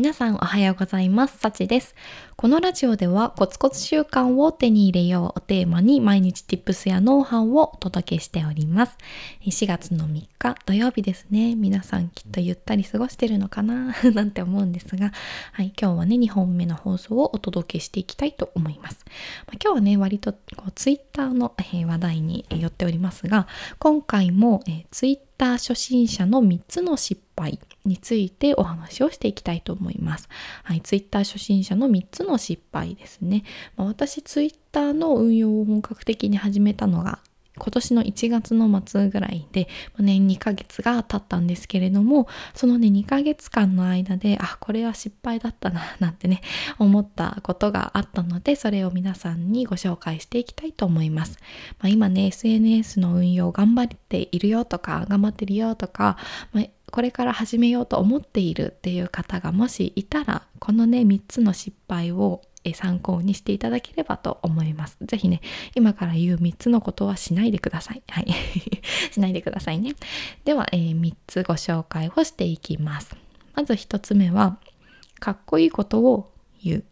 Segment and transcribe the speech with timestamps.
[0.00, 1.36] 皆さんおはようございます。
[1.36, 1.94] さちです。
[2.34, 8.96] このラジオではコツコツ習慣を手に入れようをテーマに毎日 Tips やノウハウをお届けしております。
[9.44, 11.54] 4月の3日土曜日ですね。
[11.54, 13.94] 皆さんきっとゆったり過ごしてるのかな？
[14.14, 15.12] なんて思うんですが、
[15.52, 19.04] はい、今日はね、2本目の放送をお届けしていきたいと思います。
[19.48, 23.46] まあ、今日はね、割とこう Twitter の、えー、話題に寄っておりますが、
[23.78, 30.28] 今回も、えー、Twitter ター初心者の3つの失敗についてお話をしていきたいと思います。
[30.64, 33.44] はい、ツイッター初心者の3つの失敗ですね。
[33.74, 37.20] まあ、私、ツイッターの運用を本格的に始めたのが
[37.60, 46.40] 今年の1月の末ぐらいで、ね、2ヶ月が経ったんですけれども、そのね、2ヶ月間の間で、あ、これは失敗だったな、 なんてね、
[46.78, 51.38] 思ったことがあったので、それを皆さんにご紹介していきたいと思います。
[51.78, 56.16] まあ、今ね、SNS の運用頑張っているよとか、頑張ってるよとか、
[56.52, 62.42] まあこれから始めようと思っているっていう方がもしいたらこのね3つの失敗を
[62.74, 64.98] 参考にしていただければと思います。
[65.00, 65.40] ぜひね、
[65.74, 68.02] 今から言う3つのことはしないでください。
[68.08, 68.26] はい。
[69.12, 69.94] しないでくださいね。
[70.44, 73.16] では、えー、3つご紹介をしていきます。
[73.54, 74.58] まず1つ目は、
[75.18, 76.84] かっこいいことを言う。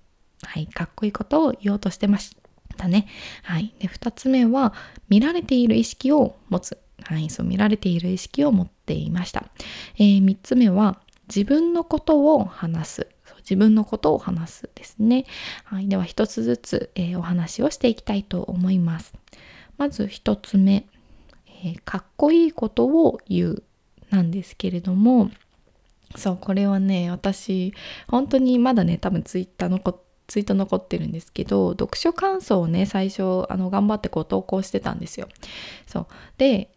[0.42, 0.66] はい。
[0.66, 2.36] かっこいいことを言おうとしてまし
[2.76, 3.06] たね。
[3.42, 3.74] はい。
[3.78, 4.72] で、2つ目は、
[5.08, 6.78] 見られている意識を持つ。
[7.02, 7.28] はい。
[7.30, 9.46] そう、見られている意識を持っていました。
[9.96, 13.08] えー、3つ目は、自分のことを話す。
[13.48, 15.24] 自分のことを話すですね。
[15.64, 19.14] はい、では一つずつ、えー、お話をしていきたいと思います。
[19.78, 20.86] まず一つ目、
[21.46, 23.62] えー、かっこいいことを言う
[24.10, 25.30] なんですけれども、
[26.16, 27.72] そう、これはね、私、
[28.08, 35.26] 本当にまだね、多分ツイッターのこツイート残ってるんですけど、読書感想をね、最初、あの、頑張ってこう投稿してたんですよ。
[35.86, 36.06] そう。
[36.36, 36.70] で、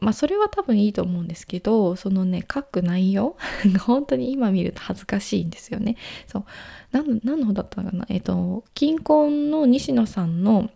[0.00, 5.96] まあそれは多分いいと思うんですけどそのね書く内容 が本当に今見ると恥ずかしいんですよね。
[6.26, 6.44] そう
[6.92, 8.06] 何何の方だったかな？
[8.08, 10.70] えっ、と近婚の西野さんの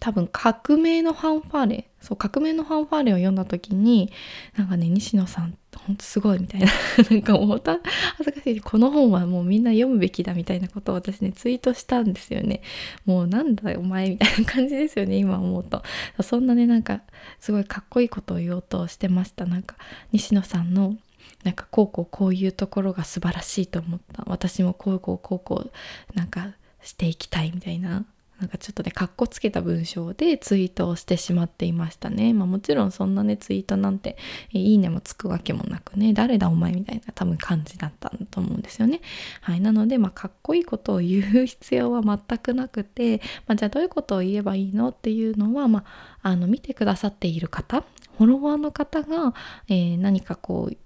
[0.00, 4.12] 多分革命のファンファーレそう革命のファンファーレを読んだ時に
[4.56, 6.66] なんかね西野さんほんとすごいみたいな
[7.10, 12.62] なんかもう恥ずかしいこの本はもうみんな読むべきだみたいなことを私ねツイートしたんですよね。
[13.04, 15.82] もうなんだお前みたいな感じですよね今思うと。
[16.22, 17.02] そんなねなんか
[17.40, 19.46] すごいかっこいいことを言おうとしてました。
[19.46, 19.76] なんか
[20.12, 20.96] 西野さんの
[21.44, 24.24] なんかこうこうこういうところが素晴らしいと思った。
[24.26, 28.04] 私もこうこうこうこうなんかしていきたいみたいな
[28.40, 32.32] なんかちょっとねかっこつけた文章でツイートをしてしまっていましたね。
[32.32, 34.16] まあもちろんそんなねツイートなんて
[34.52, 39.00] いいねもつくわけもなくね誰だお前みたいな多分感じだったんだと思うんですよね。
[39.40, 45.84] はいなのでまあかっこいいことを言う必要は全くなくて、まあ、じゃあどういうことを言えばいいのっていうのはま
[46.22, 47.84] ああの見てくださっている方
[48.18, 49.32] フォロワーの方が、
[49.68, 50.76] えー、何かこう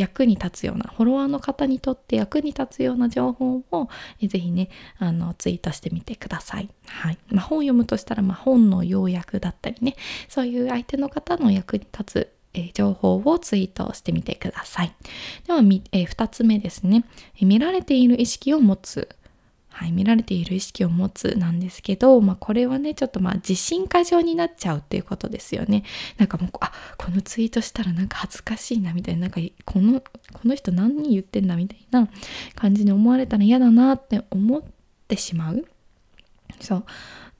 [0.00, 3.88] 役に立つようなフォロワーの方にとって役に立つような情報を
[4.20, 6.68] えぜひねあのツイートしてみてください。
[6.86, 9.96] はいまあ、本読むとしたら、まあ、本の要約だったりね
[10.28, 14.92] そういう相手の方の役に立つえ情報をツイートしてみてください。
[15.46, 17.04] では、え2つ目ですね、
[17.40, 19.08] 見られている意識を持つ
[19.80, 25.84] はい、見られている意識を持つなんですけど、まあ、これはねちょっとまあ自信過剰になっちゃうっていうことですよね
[26.18, 26.70] なんかもうあ
[27.10, 32.08] このツイートしたらなんか恥ずかしいなみたいななんかこのこの人何言ってんだみたいな
[32.54, 34.62] 感じに思われたら嫌だなって思っ
[35.08, 35.64] てしまう。
[36.60, 36.84] そう。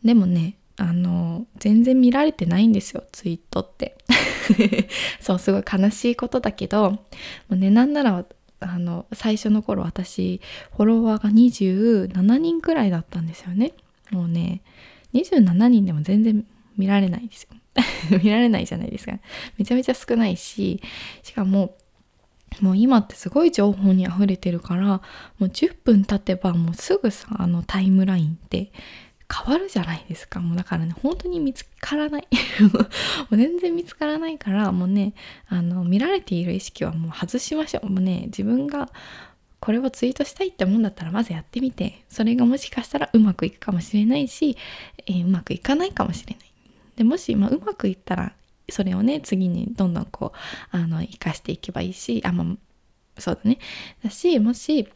[0.05, 3.97] でもねあの全然見られてないんですよツイートって。
[5.21, 6.99] そうすごい悲しいことだけども
[7.51, 8.25] うねなんなら
[8.59, 10.41] あの最初の頃私
[10.77, 13.73] フォロワーが27人くらいだったんですよね。
[14.11, 14.63] もうね
[15.15, 16.45] 27人でも全然
[16.77, 17.51] 見られないですよ。
[18.23, 19.19] 見られないじゃないですか
[19.57, 20.83] めちゃめちゃ少ないし
[21.23, 21.77] しかも
[22.61, 25.01] もう今ってすごい情報に溢れてるからも
[25.41, 28.73] う10分経てばもうすぐさあのタイムラインって
[29.33, 30.41] 変わるじゃないですか。
[30.41, 32.27] もうだからね、本当に見つからない。
[32.61, 32.81] も
[33.31, 35.15] う全然見つからないから、もうね、
[35.47, 37.89] あの、見られている意識はもう外しましょう。
[37.89, 38.91] もうね、自分が
[39.61, 44.57] これをツイートしたいって思うんだったら、まずやってみて、それがもしかしたらうまくいくかもしれないし、
[45.07, 46.50] えー、うまくいかないかもしれない。
[47.01, 48.35] で、もし、まあ、うまくいったら、
[48.69, 52.47] それをね、次にどんどんこう、あの、活かしていけばいいし、あ、まあ、
[53.19, 53.59] そうだね。
[54.05, 54.87] だし、もし、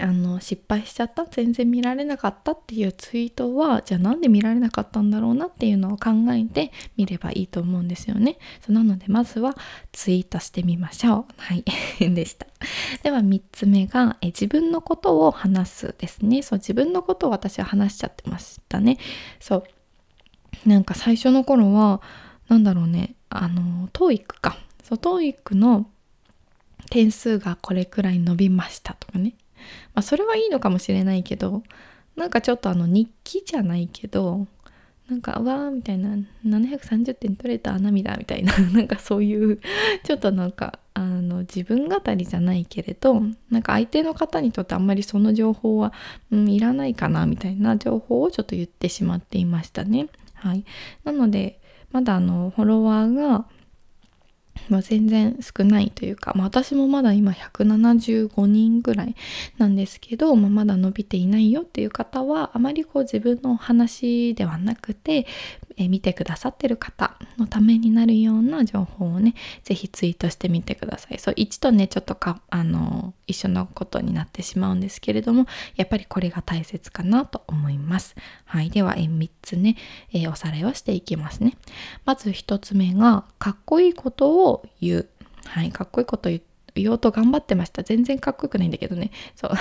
[0.00, 8.38] あの失敗しちゃった全然見られなかったっていうツイートはじゃあなんで見られなかったんだろうなっていうのを考えてみればいいと思うんですよね。
[8.64, 9.56] そうなのでまずは
[9.92, 11.34] ツイートしてみましょう。
[11.36, 11.64] はい。
[12.14, 12.46] でした。
[13.02, 16.42] では3つ目がえ自分のことを話すですね。
[16.42, 18.98] そう自分のことを私は話しちゃってましたね。
[19.38, 19.64] そう。
[20.66, 22.00] なんか最初の頃は
[22.48, 25.86] なんだろうねあの TOEIC かそう TOEIC の
[26.90, 29.34] 点数がこれくらい伸びましたとかね。
[29.94, 31.62] まあそれはいいのかもしれないけど、
[32.16, 34.46] なんかちょっとあの日記じゃないけど、
[35.08, 36.16] なんか、うわーみたいな、
[36.46, 39.60] 730点取れた涙みたいな、 なんかそういう、
[40.02, 43.20] ちょっとなんか、あの、自分語りじゃないけれど、
[43.50, 45.92] なんか相手の方にとってあんまりその情報は、
[46.30, 50.06] うん、いらないかな、みたいな情報をちょっと言ってしまっていましたね。
[50.44, 50.64] はい。
[51.04, 51.58] なので、
[51.90, 53.46] まだあの、フォロワーが、
[54.68, 59.14] まあ、全然少ないというか、まあ、私もまだ今175人ぐらい
[59.58, 65.26] なんですけど、まあ、まだ伸びていないよっていう方はあまりこう自分の話ではなくて
[65.76, 71.18] え見てくださってる方のためになるような情報をね是非ツイートしてみてください。
[71.18, 78.14] そう一度ねちょっとかあの一緒のことになってしまうんですけれどもやっぱりこれが大切かなと思います。
[78.44, 78.70] はい。
[78.70, 79.76] ではえ3つね、
[80.12, 81.56] えおさらいをしていきますね。
[82.04, 85.08] まず1つ目がかっこいいことを言う。
[85.46, 85.70] はい。
[85.70, 87.82] かっこいいこと言って言おうと頑張ってました。
[87.82, 89.10] 全然かっこよくないんだけどね。
[89.36, 89.52] そう。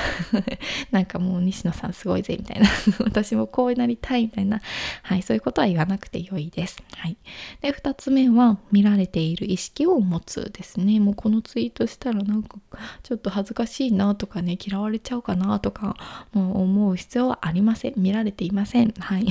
[0.92, 2.68] なんかもう西野さんすごいぜみたいな。
[3.06, 4.62] 私もこうなりたいみたいな。
[5.04, 6.82] はい、そういうことは言わなくて良いです。
[6.96, 7.18] はい。
[7.62, 11.00] で、二つ目は見られている意識を持つですね。
[11.00, 12.58] もうこのツイートしたらなんか
[13.04, 15.96] ちょっと恥ずかしいなとかね、嫌われちゃうかなとか、
[16.34, 17.94] もう思う必要はありません。
[17.98, 18.94] 見られていません。
[19.00, 19.28] はい。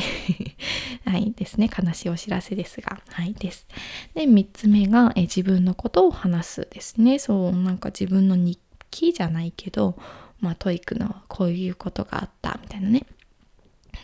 [1.05, 1.69] はいですね。
[1.69, 3.01] 悲しいお知らせですが。
[3.09, 3.67] はいです。
[4.15, 7.19] で、三つ目がえ自分のことを話すですね。
[7.19, 8.59] そう、なんか自分の日
[8.91, 9.97] 記じゃないけど、
[10.41, 13.07] まあ、トイックのこういうことがあったみたいなね。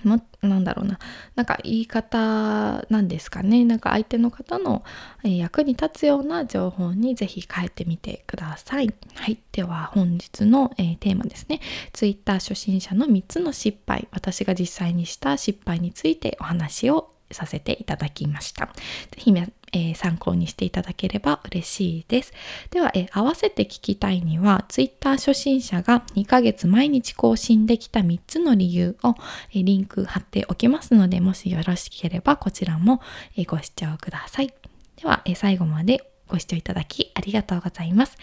[0.04, 0.98] もなんだろうな
[1.34, 4.84] なんか言い方なんですかねなんか相手の方の
[5.24, 8.94] 役に立つような情報にぜひ変えてみてください。
[9.14, 11.60] はい、では本日の、えー、テーマですね
[11.92, 18.66] Twitter 初心者の3つの失敗私が実際にした失敗についてお話をさせていただきました。
[18.66, 18.72] ぜ
[19.18, 19.34] ひ、
[19.72, 22.32] えー、参考にしていただければ嬉しいです。
[22.70, 29.14] では、えー、合わせて聞きたいには、Twitter 初心者が2ヶ月毎日更新できた3つの理由を、
[29.52, 33.00] えー、リンク貼っておきますので、もしよろしければこちらも、
[33.36, 34.52] えご視聴ください。
[34.96, 38.16] では、え最後までご視聴いただきありがとうございます。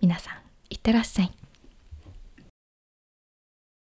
[0.00, 0.34] 皆さん、
[0.70, 1.41] いってらっしゃい。